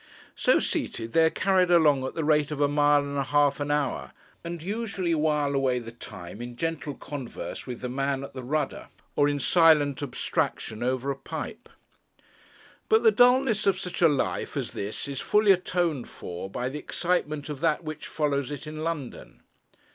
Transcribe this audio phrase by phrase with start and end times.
[0.35, 3.59] So seated, they are carried along at the rate of a mile and a half
[3.59, 8.33] an hour, and usually while away the time in gentle converse with the man at
[8.33, 11.69] the rudder, or in silent abstraction over a pipe.
[12.89, 16.79] But the dullness of such a life as this is fully atoned for by the
[16.79, 19.43] excitement of that which follows it in London.